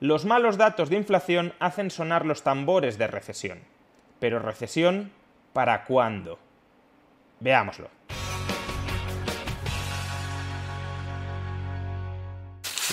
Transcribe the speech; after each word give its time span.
Los 0.00 0.24
malos 0.24 0.56
datos 0.58 0.90
de 0.90 0.96
inflación 0.96 1.54
hacen 1.58 1.90
sonar 1.90 2.24
los 2.24 2.44
tambores 2.44 2.98
de 2.98 3.08
recesión. 3.08 3.58
Pero 4.20 4.38
recesión, 4.38 5.10
¿para 5.52 5.84
cuándo? 5.86 6.38
Veámoslo. 7.40 7.90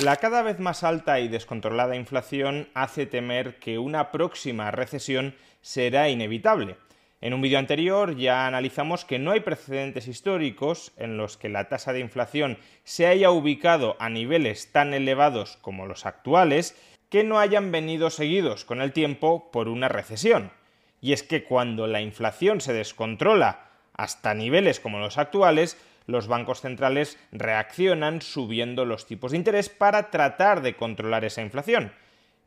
La 0.01 0.15
cada 0.15 0.41
vez 0.41 0.59
más 0.59 0.83
alta 0.83 1.19
y 1.19 1.27
descontrolada 1.27 1.95
inflación 1.95 2.69
hace 2.73 3.05
temer 3.05 3.59
que 3.59 3.77
una 3.77 4.11
próxima 4.11 4.71
recesión 4.71 5.35
será 5.61 6.09
inevitable. 6.09 6.75
En 7.21 7.33
un 7.33 7.41
vídeo 7.41 7.59
anterior 7.59 8.17
ya 8.17 8.45
analizamos 8.45 9.05
que 9.05 9.19
no 9.19 9.31
hay 9.31 9.39
precedentes 9.39 10.07
históricos 10.07 10.91
en 10.97 11.17
los 11.17 11.37
que 11.37 11.49
la 11.49 11.69
tasa 11.69 11.93
de 11.93 11.99
inflación 11.99 12.57
se 12.83 13.07
haya 13.07 13.31
ubicado 13.31 13.95
a 13.99 14.09
niveles 14.09 14.71
tan 14.71 14.93
elevados 14.93 15.57
como 15.61 15.85
los 15.85 16.05
actuales 16.05 16.75
que 17.15 17.23
no 17.23 17.39
hayan 17.39 17.71
venido 17.71 18.09
seguidos 18.09 18.65
con 18.65 18.81
el 18.81 18.91
tiempo 18.91 19.49
por 19.49 19.69
una 19.69 19.87
recesión. 19.87 20.51
Y 20.99 21.13
es 21.13 21.23
que 21.23 21.45
cuando 21.45 21.87
la 21.87 22.01
inflación 22.01 22.59
se 22.59 22.73
descontrola 22.73 23.69
hasta 23.93 24.33
niveles 24.33 24.81
como 24.81 24.99
los 24.99 25.17
actuales, 25.17 25.77
los 26.07 26.27
bancos 26.27 26.59
centrales 26.59 27.17
reaccionan 27.31 28.21
subiendo 28.21 28.83
los 28.83 29.05
tipos 29.05 29.31
de 29.31 29.37
interés 29.37 29.69
para 29.69 30.11
tratar 30.11 30.61
de 30.61 30.75
controlar 30.75 31.23
esa 31.23 31.41
inflación. 31.41 31.93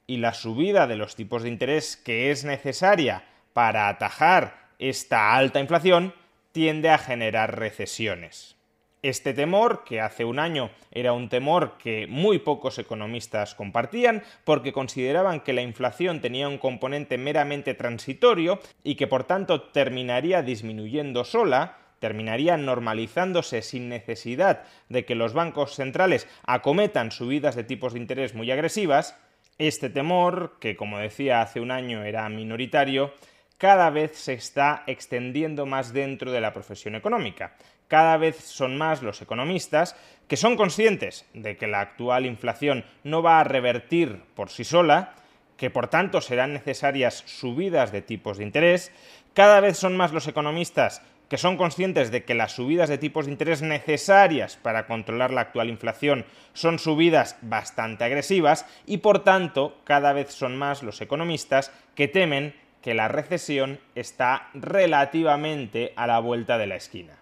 Y 0.07 0.19
la 0.19 0.35
subida 0.35 0.87
de 0.87 0.97
los 0.97 1.17
tipos 1.17 1.45
de 1.45 1.49
interés 1.49 1.97
que 1.97 2.31
es 2.31 2.45
necesaria 2.45 3.25
para 3.55 3.89
atajar 3.89 4.69
esta 4.79 5.35
alta 5.35 5.61
inflación 5.61 6.13
tiende 6.53 6.91
a 6.91 6.99
generar 6.99 7.59
recesiones. 7.59 8.58
Este 9.03 9.33
temor, 9.33 9.85
que 9.85 10.01
hace 10.01 10.25
un 10.25 10.41
año 10.41 10.71
era 10.91 11.13
un 11.13 11.29
temor 11.29 11.79
que 11.79 12.09
muy 12.09 12.41
pocos 12.41 12.81
economistas 12.81 13.55
compartían, 13.55 14.25
porque 14.43 14.73
consideraban 14.73 15.41
que 15.41 15.53
la 15.53 15.63
inflación 15.63 16.21
tenía 16.21 16.49
un 16.49 16.59
componente 16.59 17.17
meramente 17.17 17.75
transitorio 17.75 18.59
y 18.83 18.97
que 18.97 19.07
por 19.07 19.23
tanto 19.23 19.63
terminaría 19.71 20.43
disminuyendo 20.43 21.23
sola, 21.23 21.79
terminaría 22.01 22.57
normalizándose 22.57 23.63
sin 23.63 23.89
necesidad 23.89 24.65
de 24.89 25.05
que 25.05 25.15
los 25.15 25.33
bancos 25.33 25.77
centrales 25.77 26.27
acometan 26.45 27.13
subidas 27.13 27.55
de 27.55 27.63
tipos 27.63 27.93
de 27.93 28.01
interés 28.01 28.35
muy 28.35 28.51
agresivas, 28.51 29.17
este 29.59 29.91
temor, 29.91 30.57
que 30.61 30.77
como 30.77 30.99
decía 30.99 31.41
hace 31.41 31.61
un 31.61 31.71
año 31.71 32.03
era 32.03 32.29
minoritario, 32.29 33.13
cada 33.59 33.91
vez 33.91 34.17
se 34.17 34.35
está 34.35 34.85
extendiendo 34.87 35.67
más 35.67 35.93
dentro 35.93 36.31
de 36.31 36.41
la 36.41 36.53
profesión 36.53 36.95
económica. 36.95 37.57
Cada 37.89 38.19
vez 38.19 38.37
son 38.37 38.77
más 38.77 39.03
los 39.03 39.23
economistas 39.23 39.97
que 40.29 40.37
son 40.37 40.57
conscientes 40.57 41.25
de 41.33 41.57
que 41.57 41.67
la 41.67 41.81
actual 41.81 42.27
inflación 42.27 42.85
no 43.03 43.23
va 43.23 43.41
a 43.41 43.45
revertir 43.45 44.23
por 44.35 44.51
sí 44.51 44.63
sola, 44.63 45.15
que 45.57 45.71
por 45.71 45.89
tanto 45.89 46.21
serán 46.21 46.53
necesarias 46.53 47.25
subidas 47.27 47.91
de 47.91 48.03
tipos 48.03 48.37
de 48.37 48.45
interés. 48.45 48.93
Cada 49.33 49.61
vez 49.61 49.79
son 49.79 49.97
más 49.97 50.13
los 50.13 50.29
economistas 50.29 51.03
que 51.31 51.39
son 51.39 51.57
conscientes 51.57 52.11
de 52.11 52.25
que 52.25 52.35
las 52.35 52.53
subidas 52.53 52.89
de 52.89 52.99
tipos 52.99 53.27
de 53.27 53.33
interés 53.33 53.63
necesarias 53.63 54.57
para 54.57 54.87
controlar 54.87 55.31
la 55.31 55.43
actual 55.43 55.69
inflación 55.69 56.25
son 56.55 56.79
subidas 56.79 57.37
bastante 57.43 58.05
agresivas 58.05 58.67
y 58.87 58.99
por 58.99 59.25
tanto 59.25 59.79
cada 59.85 60.13
vez 60.13 60.31
son 60.31 60.57
más 60.57 60.83
los 60.83 61.01
economistas 61.01 61.71
que 61.95 62.09
temen 62.09 62.55
que 62.83 62.95
la 62.95 63.09
recesión 63.09 63.81
está 63.95 64.49
relativamente 64.55 65.93
a 65.97 66.07
la 66.07 66.19
vuelta 66.21 66.57
de 66.57 66.67
la 66.67 66.77
esquina. 66.77 67.19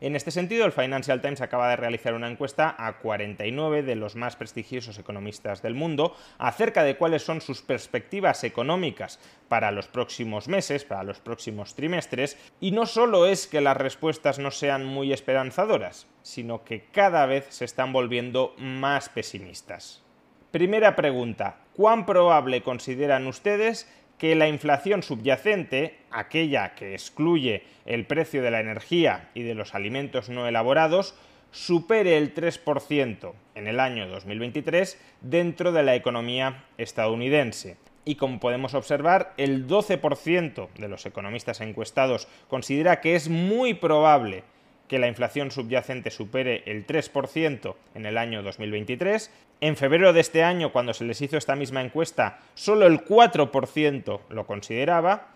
En 0.00 0.14
este 0.14 0.30
sentido, 0.30 0.64
el 0.64 0.70
Financial 0.70 1.20
Times 1.20 1.40
acaba 1.40 1.70
de 1.70 1.76
realizar 1.76 2.14
una 2.14 2.30
encuesta 2.30 2.76
a 2.78 2.98
49 2.98 3.82
de 3.82 3.96
los 3.96 4.14
más 4.14 4.36
prestigiosos 4.36 4.96
economistas 4.96 5.60
del 5.60 5.74
mundo 5.74 6.14
acerca 6.38 6.84
de 6.84 6.96
cuáles 6.96 7.24
son 7.24 7.40
sus 7.40 7.62
perspectivas 7.62 8.44
económicas 8.44 9.18
para 9.48 9.72
los 9.72 9.88
próximos 9.88 10.46
meses, 10.46 10.84
para 10.84 11.02
los 11.02 11.18
próximos 11.18 11.74
trimestres, 11.74 12.36
y 12.60 12.70
no 12.70 12.86
solo 12.86 13.26
es 13.26 13.48
que 13.48 13.60
las 13.60 13.76
respuestas 13.76 14.38
no 14.38 14.52
sean 14.52 14.84
muy 14.84 15.12
esperanzadoras, 15.12 16.06
sino 16.22 16.62
que 16.62 16.84
cada 16.92 17.26
vez 17.26 17.46
se 17.48 17.64
están 17.64 17.92
volviendo 17.92 18.54
más 18.56 19.08
pesimistas. 19.08 20.04
Primera 20.52 20.94
pregunta, 20.94 21.56
¿cuán 21.74 22.06
probable 22.06 22.62
consideran 22.62 23.26
ustedes 23.26 23.86
que 24.18 24.34
la 24.34 24.48
inflación 24.48 25.02
subyacente, 25.02 25.98
aquella 26.10 26.74
que 26.74 26.92
excluye 26.92 27.62
el 27.86 28.04
precio 28.04 28.42
de 28.42 28.50
la 28.50 28.60
energía 28.60 29.30
y 29.34 29.42
de 29.42 29.54
los 29.54 29.74
alimentos 29.74 30.28
no 30.28 30.46
elaborados, 30.46 31.14
supere 31.50 32.18
el 32.18 32.34
3% 32.34 33.32
en 33.54 33.68
el 33.68 33.80
año 33.80 34.08
2023 34.08 35.00
dentro 35.20 35.72
de 35.72 35.82
la 35.82 35.94
economía 35.94 36.64
estadounidense. 36.76 37.76
Y 38.04 38.16
como 38.16 38.40
podemos 38.40 38.74
observar, 38.74 39.34
el 39.36 39.66
12% 39.66 40.68
de 40.78 40.88
los 40.88 41.04
economistas 41.06 41.60
encuestados 41.60 42.26
considera 42.48 43.00
que 43.00 43.14
es 43.14 43.28
muy 43.28 43.74
probable 43.74 44.44
que 44.88 44.98
la 44.98 45.06
inflación 45.06 45.50
subyacente 45.50 46.10
supere 46.10 46.62
el 46.66 46.86
3% 46.86 47.74
en 47.94 48.06
el 48.06 48.18
año 48.18 48.42
2023. 48.42 49.30
En 49.60 49.76
febrero 49.76 50.12
de 50.12 50.20
este 50.20 50.42
año, 50.42 50.72
cuando 50.72 50.94
se 50.94 51.04
les 51.04 51.20
hizo 51.20 51.36
esta 51.36 51.54
misma 51.54 51.82
encuesta, 51.82 52.40
solo 52.54 52.86
el 52.86 53.04
4% 53.04 54.20
lo 54.30 54.46
consideraba. 54.46 55.28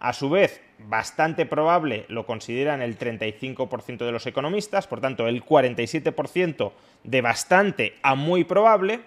A 0.00 0.12
su 0.12 0.30
vez, 0.30 0.60
bastante 0.78 1.46
probable 1.46 2.04
lo 2.08 2.24
consideran 2.24 2.82
el 2.82 2.98
35% 2.98 3.98
de 4.04 4.12
los 4.12 4.26
economistas, 4.26 4.86
por 4.86 5.00
tanto, 5.00 5.26
el 5.26 5.44
47% 5.44 6.72
de 7.02 7.20
bastante 7.20 7.94
a 8.02 8.14
muy 8.14 8.44
probable. 8.44 9.00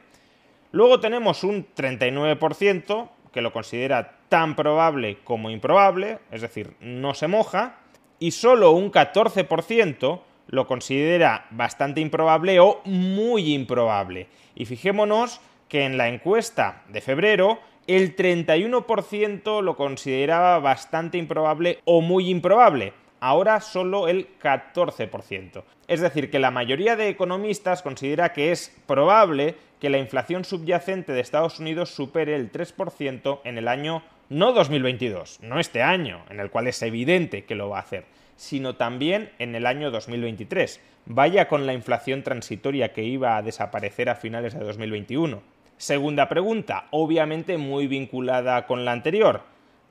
Luego 0.71 0.99
tenemos 0.99 1.43
un 1.43 1.65
39% 1.73 3.09
que 3.31 3.41
lo 3.41 3.53
considera 3.53 4.17
tan 4.27 4.55
probable 4.55 5.19
como 5.23 5.49
improbable, 5.49 6.19
es 6.31 6.41
decir, 6.41 6.73
no 6.81 7.13
se 7.13 7.27
moja 7.27 7.80
y 8.21 8.31
solo 8.31 8.71
un 8.71 8.91
14% 8.91 10.21
lo 10.47 10.67
considera 10.67 11.47
bastante 11.49 12.01
improbable 12.01 12.59
o 12.59 12.81
muy 12.85 13.51
improbable. 13.51 14.27
Y 14.53 14.65
fijémonos 14.65 15.41
que 15.67 15.85
en 15.85 15.97
la 15.97 16.07
encuesta 16.07 16.83
de 16.89 17.01
febrero 17.01 17.59
el 17.87 18.15
31% 18.15 19.63
lo 19.63 19.75
consideraba 19.75 20.59
bastante 20.59 21.17
improbable 21.17 21.79
o 21.83 22.01
muy 22.01 22.29
improbable. 22.29 22.93
Ahora 23.19 23.59
solo 23.59 24.07
el 24.07 24.27
14%. 24.39 25.63
Es 25.87 25.99
decir, 25.99 26.29
que 26.29 26.37
la 26.37 26.51
mayoría 26.51 26.95
de 26.95 27.09
economistas 27.09 27.81
considera 27.81 28.33
que 28.33 28.51
es 28.51 28.79
probable 28.85 29.55
que 29.79 29.89
la 29.89 29.97
inflación 29.97 30.45
subyacente 30.45 31.11
de 31.11 31.21
Estados 31.21 31.59
Unidos 31.59 31.89
supere 31.89 32.35
el 32.35 32.51
3% 32.51 33.39
en 33.45 33.57
el 33.57 33.67
año 33.67 34.03
no 34.31 34.53
2022, 34.53 35.39
no 35.41 35.59
este 35.59 35.83
año, 35.83 36.23
en 36.29 36.39
el 36.39 36.49
cual 36.49 36.67
es 36.67 36.81
evidente 36.83 37.43
que 37.43 37.53
lo 37.53 37.67
va 37.67 37.79
a 37.79 37.81
hacer, 37.81 38.05
sino 38.37 38.77
también 38.77 39.29
en 39.39 39.55
el 39.55 39.65
año 39.65 39.91
2023. 39.91 40.79
Vaya 41.05 41.49
con 41.49 41.67
la 41.67 41.73
inflación 41.73 42.23
transitoria 42.23 42.93
que 42.93 43.03
iba 43.03 43.35
a 43.35 43.41
desaparecer 43.41 44.07
a 44.07 44.15
finales 44.15 44.53
de 44.53 44.63
2021. 44.63 45.41
Segunda 45.75 46.29
pregunta, 46.29 46.85
obviamente 46.91 47.57
muy 47.57 47.87
vinculada 47.87 48.67
con 48.67 48.85
la 48.85 48.93
anterior. 48.93 49.41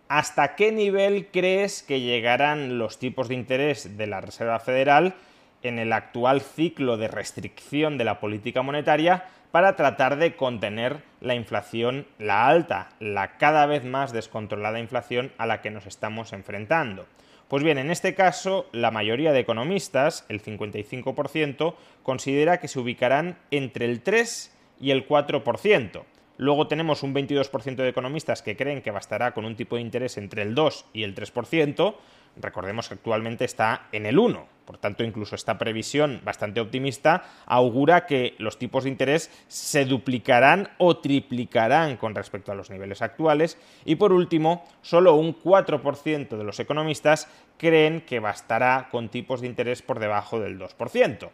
¿Hasta 0.08 0.56
qué 0.56 0.72
nivel 0.72 1.26
crees 1.26 1.82
que 1.82 2.00
llegarán 2.00 2.78
los 2.78 2.98
tipos 2.98 3.28
de 3.28 3.34
interés 3.34 3.98
de 3.98 4.06
la 4.06 4.22
Reserva 4.22 4.58
Federal 4.58 5.16
en 5.62 5.78
el 5.78 5.92
actual 5.92 6.40
ciclo 6.40 6.96
de 6.96 7.08
restricción 7.08 7.98
de 7.98 8.04
la 8.04 8.20
política 8.20 8.62
monetaria 8.62 9.26
para 9.50 9.76
tratar 9.76 10.16
de 10.16 10.36
contener 10.36 11.02
la 11.20 11.34
inflación, 11.34 12.06
la 12.18 12.46
alta, 12.46 12.90
la 13.00 13.36
cada 13.36 13.66
vez 13.66 13.84
más 13.84 14.12
descontrolada 14.12 14.78
inflación 14.78 15.32
a 15.38 15.46
la 15.46 15.60
que 15.60 15.70
nos 15.70 15.86
estamos 15.86 16.32
enfrentando. 16.32 17.06
Pues 17.48 17.64
bien, 17.64 17.78
en 17.78 17.90
este 17.90 18.14
caso, 18.14 18.66
la 18.70 18.92
mayoría 18.92 19.32
de 19.32 19.40
economistas, 19.40 20.24
el 20.28 20.40
55%, 20.40 21.74
considera 22.04 22.60
que 22.60 22.68
se 22.68 22.78
ubicarán 22.78 23.38
entre 23.50 23.86
el 23.86 24.02
3 24.02 24.56
y 24.80 24.92
el 24.92 25.08
4%. 25.08 26.04
Luego 26.36 26.68
tenemos 26.68 27.02
un 27.02 27.12
22% 27.12 27.74
de 27.74 27.88
economistas 27.88 28.40
que 28.40 28.56
creen 28.56 28.82
que 28.82 28.92
bastará 28.92 29.32
con 29.32 29.44
un 29.44 29.56
tipo 29.56 29.76
de 29.76 29.82
interés 29.82 30.16
entre 30.16 30.42
el 30.42 30.54
2 30.54 30.86
y 30.94 31.02
el 31.02 31.14
3%, 31.14 31.94
recordemos 32.36 32.88
que 32.88 32.94
actualmente 32.94 33.44
está 33.44 33.88
en 33.92 34.06
el 34.06 34.18
1. 34.18 34.59
Por 34.70 34.78
tanto, 34.78 35.02
incluso 35.02 35.34
esta 35.34 35.58
previsión 35.58 36.20
bastante 36.22 36.60
optimista 36.60 37.24
augura 37.46 38.06
que 38.06 38.36
los 38.38 38.56
tipos 38.56 38.84
de 38.84 38.90
interés 38.90 39.28
se 39.48 39.84
duplicarán 39.84 40.68
o 40.78 40.98
triplicarán 40.98 41.96
con 41.96 42.14
respecto 42.14 42.52
a 42.52 42.54
los 42.54 42.70
niveles 42.70 43.02
actuales. 43.02 43.58
Y 43.84 43.96
por 43.96 44.12
último, 44.12 44.64
solo 44.80 45.16
un 45.16 45.36
4% 45.36 46.36
de 46.36 46.44
los 46.44 46.60
economistas 46.60 47.26
creen 47.58 48.02
que 48.02 48.20
bastará 48.20 48.86
con 48.92 49.08
tipos 49.08 49.40
de 49.40 49.48
interés 49.48 49.82
por 49.82 49.98
debajo 49.98 50.38
del 50.38 50.56
2%. 50.56 51.30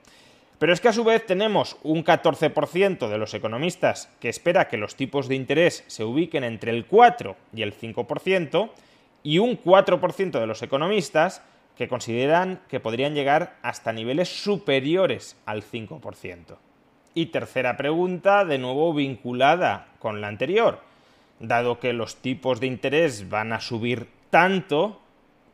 Pero 0.58 0.72
es 0.72 0.80
que 0.80 0.88
a 0.88 0.94
su 0.94 1.04
vez 1.04 1.26
tenemos 1.26 1.76
un 1.82 2.06
14% 2.06 3.06
de 3.06 3.18
los 3.18 3.34
economistas 3.34 4.08
que 4.18 4.30
espera 4.30 4.66
que 4.66 4.78
los 4.78 4.96
tipos 4.96 5.28
de 5.28 5.34
interés 5.34 5.84
se 5.88 6.04
ubiquen 6.04 6.42
entre 6.42 6.70
el 6.70 6.86
4 6.86 7.36
y 7.52 7.60
el 7.60 7.78
5% 7.78 8.70
y 9.22 9.40
un 9.40 9.62
4% 9.62 10.40
de 10.40 10.46
los 10.46 10.62
economistas 10.62 11.42
que 11.76 11.88
consideran 11.88 12.60
que 12.68 12.80
podrían 12.80 13.14
llegar 13.14 13.56
hasta 13.62 13.92
niveles 13.92 14.42
superiores 14.42 15.36
al 15.46 15.62
5%. 15.62 16.56
Y 17.14 17.26
tercera 17.26 17.76
pregunta, 17.76 18.44
de 18.44 18.58
nuevo 18.58 18.92
vinculada 18.94 19.88
con 19.98 20.20
la 20.20 20.28
anterior. 20.28 20.80
Dado 21.38 21.80
que 21.80 21.92
los 21.92 22.16
tipos 22.16 22.60
de 22.60 22.66
interés 22.66 23.28
van 23.28 23.52
a 23.52 23.60
subir 23.60 24.08
tanto, 24.30 25.00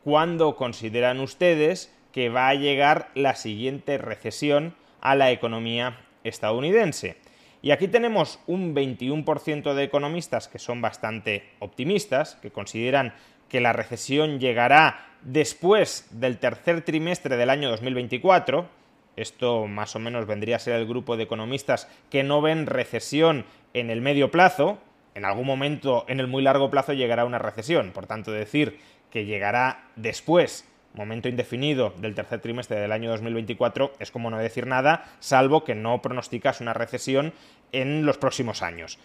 ¿cuándo 0.05 0.57
consideran 0.57 1.21
ustedes 1.21 1.93
que 2.13 2.29
va 2.29 2.49
a 2.49 2.55
llegar 2.55 3.11
la 3.15 3.35
siguiente 3.35 3.99
recesión 3.99 4.75
a 5.01 5.17
la 5.17 5.33
economía 5.33 5.99
estadounidense. 6.25 7.17
Y 7.63 7.71
aquí 7.71 7.89
tenemos 7.89 8.39
un 8.47 8.75
21% 8.75 9.75
de 9.75 9.85
economistas 9.85 10.49
que 10.49 10.59
son 10.59 10.81
bastante 10.81 11.51
optimistas, 11.59 12.37
que 12.37 12.51
consideran 12.51 13.15
que 13.49 13.61
la 13.61 13.73
recesión 13.73 14.41
llegará 14.41 15.12
después 15.23 16.07
del 16.11 16.39
tercer 16.39 16.83
trimestre 16.83 17.37
del 17.37 17.51
año 17.51 17.71
2024. 17.71 18.67
Esto 19.17 19.67
más 19.67 19.95
o 19.95 19.99
menos 19.99 20.27
vendría 20.27 20.57
a 20.57 20.61
ser 20.61 20.75
el 20.75 20.87
grupo 20.87 21.17
de 21.17 21.25
economistas 21.25 21.89
que 22.11 22.23
no 22.23 22.41
ven 22.41 22.67
recesión 22.67 23.45
en 23.75 23.91
el 23.91 24.01
medio 24.01 24.31
plazo. 24.31 24.79
En 25.15 25.25
algún 25.25 25.47
momento, 25.47 26.05
en 26.09 26.21
el 26.21 26.27
muy 26.27 26.43
largo 26.43 26.71
plazo, 26.71 26.93
llegará 26.95 27.25
una 27.25 27.39
recesión. 27.39 27.93
Por 27.93 28.07
tanto, 28.07 28.33
decir 28.33 28.79
que 29.11 29.27
llegará 29.27 29.91
después 29.97 30.67
momento 30.95 31.29
indefinido 31.29 31.95
del 31.99 32.15
tercer 32.15 32.41
trimestre 32.41 32.79
del 32.79 32.93
año 32.93 33.11
2024 33.11 33.95
es 33.99 34.11
como 34.11 34.31
no 34.31 34.39
decir 34.39 34.67
nada, 34.67 35.05
salvo 35.21 35.65
que 35.65 35.75
no 35.75 36.03
pronosticas 36.03 36.61
una 36.61 36.75
recesión 36.75 37.33
en 37.73 38.05
los 38.05 38.19
próximos 38.19 38.63
años. 38.63 38.99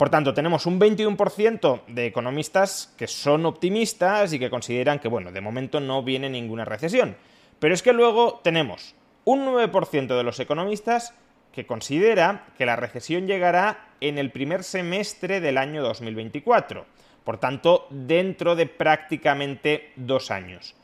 Por 0.00 0.08
tanto, 0.08 0.32
tenemos 0.32 0.64
un 0.64 0.80
21% 0.80 1.82
de 1.86 2.06
economistas 2.06 2.94
que 2.96 3.06
son 3.06 3.44
optimistas 3.44 4.32
y 4.32 4.38
que 4.38 4.48
consideran 4.48 4.98
que, 4.98 5.08
bueno, 5.08 5.30
de 5.30 5.42
momento 5.42 5.78
no 5.78 6.02
viene 6.02 6.30
ninguna 6.30 6.64
recesión. 6.64 7.18
Pero 7.58 7.74
es 7.74 7.82
que 7.82 7.92
luego 7.92 8.40
tenemos 8.42 8.94
un 9.26 9.44
9% 9.44 10.16
de 10.16 10.22
los 10.22 10.40
economistas 10.40 11.12
que 11.52 11.66
considera 11.66 12.46
que 12.56 12.64
la 12.64 12.76
recesión 12.76 13.26
llegará 13.26 13.90
en 14.00 14.16
el 14.16 14.30
primer 14.30 14.64
semestre 14.64 15.42
del 15.42 15.58
año 15.58 15.82
2024. 15.82 16.86
Por 17.22 17.36
tanto, 17.36 17.86
dentro 17.90 18.56
de 18.56 18.64
prácticamente 18.64 19.92
dos 19.96 20.30
años. 20.30 20.76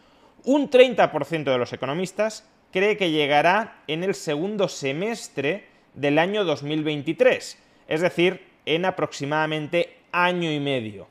Un 0.44 0.68
30% 0.68 1.44
de 1.44 1.56
los 1.56 1.72
economistas 1.72 2.46
cree 2.70 2.98
que 2.98 3.10
llegará 3.10 3.78
en 3.86 4.04
el 4.04 4.14
segundo 4.14 4.68
semestre 4.68 5.68
del 5.94 6.18
año 6.18 6.44
2023, 6.44 7.58
es 7.88 8.00
decir, 8.02 8.55
en 8.66 8.84
aproximadamente 8.84 9.96
año 10.12 10.52
y 10.52 10.60
medio. 10.60 11.08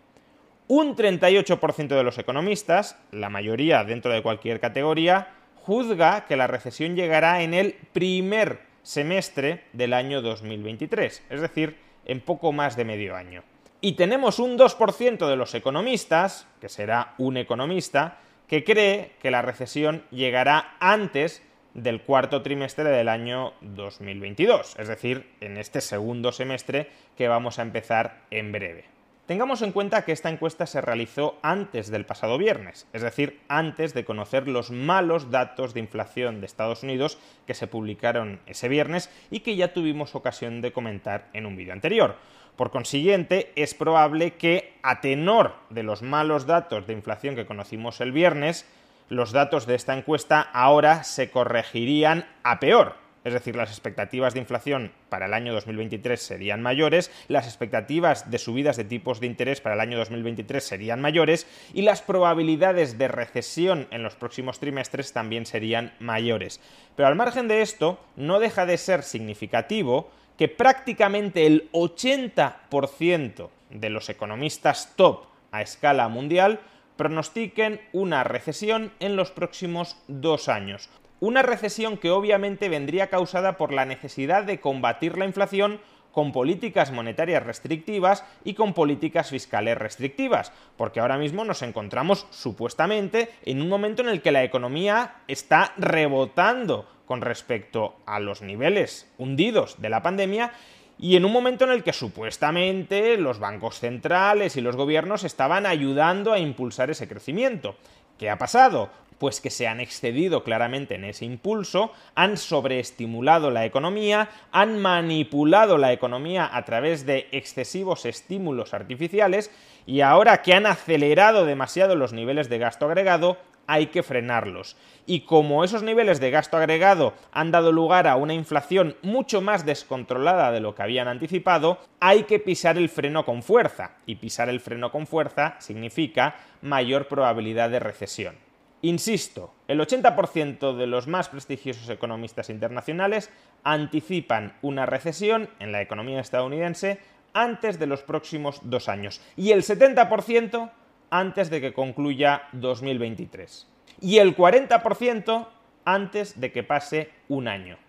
Un 0.68 0.96
38% 0.96 1.88
de 1.88 2.04
los 2.04 2.18
economistas, 2.18 2.98
la 3.12 3.30
mayoría 3.30 3.84
dentro 3.84 4.12
de 4.12 4.22
cualquier 4.22 4.60
categoría, 4.60 5.30
juzga 5.56 6.25
que 6.28 6.36
la 6.36 6.48
recesión 6.48 6.96
llegará 6.96 7.42
en 7.42 7.54
el 7.54 7.74
primer 7.94 8.60
semestre 8.84 9.63
del 9.74 9.94
año 9.94 10.22
2023, 10.22 11.24
es 11.30 11.42
decir, 11.42 11.78
en 12.06 12.22
poco 12.22 12.52
más 12.52 12.75
de 12.75 12.86
medio 12.86 13.16
año. 13.16 13.44
Y 13.81 13.94
tenemos 13.94 14.40
un 14.40 14.58
2% 14.58 15.28
de 15.28 15.36
los 15.36 15.54
economistas, 15.54 16.48
que 16.62 16.69
será 16.69 17.13
un 17.18 17.38
economista, 17.38 18.19
que 18.48 18.63
cree 18.63 19.12
que 19.22 19.31
la 19.31 19.42
recesión 19.42 20.04
llegará 20.12 20.75
antes 20.80 21.42
del 21.75 22.01
cuarto 22.01 22.42
trimestre 22.42 22.89
del 22.89 23.10
año 23.10 23.54
2022, 23.62 24.75
es 24.80 24.88
decir, 24.88 25.30
en 25.42 25.57
este 25.57 25.81
segundo 25.81 26.31
semestre 26.31 26.89
que 27.18 27.27
vamos 27.27 27.60
a 27.60 27.62
empezar 27.62 28.24
en 28.31 28.51
breve. 28.51 28.86
Tengamos 29.25 29.63
en 29.63 29.72
cuenta 29.72 30.06
que 30.06 30.12
esta 30.12 30.30
encuesta 30.30 30.68
se 30.68 30.81
realizó 30.81 31.38
antes 31.42 31.89
del 31.89 32.06
pasado 32.06 32.38
viernes, 32.38 32.88
es 32.94 33.01
decir, 33.01 33.42
antes 33.48 33.94
de 33.94 34.06
conocer 34.06 34.48
los 34.48 34.69
malos 34.69 35.31
datos 35.31 35.74
de 35.74 35.80
inflación 35.80 36.39
de 36.39 36.45
Estados 36.45 36.83
Unidos 36.83 37.18
que 37.48 37.56
se 37.56 37.66
publicaron 37.66 38.39
ese 38.45 38.69
viernes 38.69 39.10
y 39.31 39.39
que 39.39 39.56
ya 39.56 39.74
tuvimos 39.74 40.13
ocasión 40.13 40.62
de 40.62 40.72
comentar 40.72 41.27
en 41.33 41.48
un 41.48 41.56
vídeo 41.56 41.74
anterior. 41.74 42.18
Por 42.56 42.69
consiguiente, 42.69 43.51
es 43.56 43.74
probable 43.74 44.36
que, 44.36 44.74
a 44.81 45.01
tenor 45.01 45.56
de 45.72 45.83
los 45.83 46.04
malos 46.04 46.45
datos 46.45 46.88
de 46.88 46.94
inflación 46.94 47.36
que 47.36 47.48
conocimos 47.48 48.00
el 48.01 48.12
viernes, 48.12 48.66
los 49.10 49.31
datos 49.31 49.66
de 49.66 49.75
esta 49.75 49.98
encuesta 49.98 50.42
ahora 50.42 51.04
se 51.04 51.30
corregirían 51.30 52.25
a 52.44 52.60
peor. 52.60 53.06
Es 53.25 53.34
decir, 53.34 53.56
las 53.56 53.72
expectativas 53.72 54.36
de 54.36 54.40
inflación 54.40 54.92
para 55.10 55.25
el 55.25 55.34
año 55.34 55.52
2023 55.54 56.22
serían 56.22 56.62
mayores, 56.62 57.10
las 57.28 57.48
expectativas 57.48 58.30
de 58.30 58.38
subidas 58.38 58.78
de 58.78 58.84
tipos 58.84 59.19
de 59.19 59.25
interés 59.25 59.62
para 59.62 59.74
el 59.74 59.81
año 59.81 59.98
2023 59.98 60.63
serían 60.63 61.02
mayores 61.02 61.48
y 61.74 61.81
las 61.81 62.04
probabilidades 62.04 63.00
de 63.00 63.07
recesión 63.07 63.88
en 63.90 64.04
los 64.04 64.16
próximos 64.16 64.60
trimestres 64.60 65.12
también 65.12 65.48
serían 65.48 65.94
mayores. 66.00 66.62
Pero 66.96 67.08
al 67.08 67.16
margen 67.16 67.48
de 67.48 67.63
esto, 67.63 68.00
no 68.16 68.40
deja 68.40 68.68
de 68.68 68.78
ser 68.78 69.01
significativo 69.01 70.12
que 70.38 70.48
prácticamente 70.48 71.48
el 71.48 71.72
80% 71.72 73.50
de 73.72 73.90
los 73.90 74.08
economistas 74.10 74.94
top 74.96 75.25
a 75.51 75.63
escala 75.63 76.08
mundial 76.10 76.60
pronostiquen 76.98 77.82
una 77.94 78.24
recesión 78.24 78.92
en 79.00 79.16
los 79.16 79.32
próximos 79.32 79.98
dos 80.08 80.50
años. 80.50 80.90
Una 81.20 81.42
recesión 81.42 81.98
que 81.98 82.12
obviamente 82.12 82.70
vendría 82.70 83.08
causada 83.08 83.58
por 83.58 83.72
la 83.72 83.86
necesidad 83.86 84.44
de 84.44 84.60
combatir 84.60 85.18
la 85.18 85.26
inflación 85.26 85.80
con 86.12 86.32
políticas 86.32 86.94
monetarias 86.94 87.44
restrictivas 87.44 88.24
y 88.46 88.54
con 88.54 88.74
políticas 88.74 89.32
fiscales 89.32 89.78
restrictivas, 89.78 90.54
porque 90.78 91.02
ahora 91.02 91.18
mismo 91.18 91.44
nos 91.44 91.62
encontramos 91.62 92.26
supuestamente 92.32 93.30
en 93.44 93.62
un 93.62 93.68
momento 93.68 94.02
en 94.02 94.08
el 94.08 94.22
que 94.22 94.32
la 94.32 94.44
economía 94.44 95.16
está 95.28 95.74
rebotando 95.76 96.88
con 97.06 97.22
respecto 97.22 97.96
a 98.06 98.20
los 98.20 98.42
niveles 98.42 99.12
hundidos 99.18 99.82
de 99.82 99.90
la 99.90 100.02
pandemia 100.02 100.54
y 100.98 101.16
en 101.16 101.26
un 101.26 101.32
momento 101.32 101.66
en 101.66 101.72
el 101.72 101.84
que 101.84 101.94
supuestamente 101.94 103.18
los 103.18 103.40
bancos 103.40 103.80
centrales 103.80 104.56
y 104.56 104.62
los 104.62 104.75
gobiernos 104.75 105.24
estaban 105.24 105.66
ayudando 105.66 106.34
a 106.34 106.40
impulsar 106.40 106.90
ese 106.90 107.08
crecimiento. 107.08 107.75
¿Qué 108.18 108.30
ha 108.30 108.38
pasado? 108.38 108.90
Pues 109.17 109.39
que 109.39 109.50
se 109.50 109.67
han 109.67 109.79
excedido 109.79 110.43
claramente 110.43 110.95
en 110.95 111.05
ese 111.05 111.25
impulso, 111.25 111.91
han 112.15 112.38
sobreestimulado 112.38 113.50
la 113.50 113.65
economía, 113.65 114.29
han 114.51 114.79
manipulado 114.79 115.77
la 115.77 115.93
economía 115.93 116.50
a 116.51 116.65
través 116.65 117.05
de 117.05 117.27
excesivos 117.31 118.05
estímulos 118.05 118.74
artificiales 118.74 119.51
y 119.86 120.01
ahora 120.01 120.41
que 120.41 120.53
han 120.53 120.65
acelerado 120.65 121.45
demasiado 121.45 121.95
los 121.95 122.12
niveles 122.12 122.50
de 122.50 122.57
gasto 122.57 122.86
agregado, 122.86 123.38
hay 123.67 123.88
que 123.88 124.03
frenarlos. 124.03 124.75
Y 125.05 125.22
como 125.22 125.63
esos 125.63 125.84
niveles 125.84 126.19
de 126.19 126.31
gasto 126.31 126.57
agregado 126.57 127.13
han 127.31 127.51
dado 127.51 127.72
lugar 127.72 128.07
a 128.07 128.15
una 128.15 128.34
inflación 128.34 128.95
mucho 129.01 129.41
más 129.41 129.65
descontrolada 129.65 130.51
de 130.51 130.60
lo 130.60 130.75
que 130.75 130.84
habían 130.84 131.07
anticipado, 131.07 131.79
hay 132.00 132.24
que 132.24 132.39
pisar 132.39 132.77
el 132.77 132.89
freno 132.89 133.25
con 133.25 133.43
fuerza. 133.43 133.98
Y 134.05 134.15
pisar 134.15 134.50
el 134.50 134.60
freno 134.60 134.91
con 134.91 135.07
fuerza 135.07 135.55
significa 135.60 136.36
mayor 136.62 137.07
probabilidad 137.07 137.69
de 137.69 137.79
recesión. 137.79 138.45
Insisto, 138.86 139.51
el 139.68 139.80
80% 139.80 140.75
de 140.75 140.86
los 140.86 141.08
más 141.08 141.30
prestigiosos 141.30 141.89
economistas 141.89 142.51
internacionales 142.51 143.32
anticipan 143.63 144.54
una 144.62 144.86
recesión 144.86 145.50
en 145.58 145.72
la 145.72 145.82
economía 145.82 146.20
estadounidense 146.20 147.00
antes 147.34 147.80
de 147.80 147.88
los 147.88 148.04
próximos 148.04 148.60
dos 148.62 148.88
años. 148.88 149.22
Y 149.36 149.54
el 149.54 149.63
70% 149.63 150.70
antes 151.10 151.50
de 151.50 151.62
que 151.62 151.74
concluya 151.74 152.44
2023 152.51 153.68
y 154.01 154.20
el 154.20 154.38
40% 154.38 155.48
antes 155.84 156.39
de 156.39 156.51
que 156.51 156.62
pase 156.62 157.10
un 157.27 157.48
año. 157.48 157.80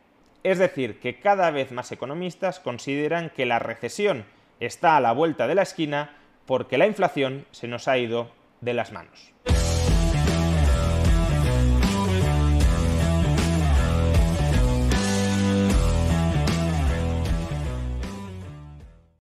Es 0.45 0.57
decir, 0.57 0.99
que 0.99 1.21
cada 1.21 1.51
vez 1.51 1.73
más 1.73 1.93
economistas 1.93 2.59
consideran 2.59 3.29
que 3.29 3.45
la 3.45 3.59
recesión 3.59 4.25
está 4.61 4.97
a 4.97 5.03
la 5.03 5.13
vuelta 5.13 5.47
de 5.47 5.57
la 5.57 5.63
esquina 5.63 6.17
porque 6.47 6.79
la 6.79 6.87
inflación 6.87 7.45
se 7.51 7.69
nos 7.69 7.87
ha 7.87 7.99
ido 7.99 8.31
de 8.63 8.73
las 8.73 8.93
manos. 8.93 9.35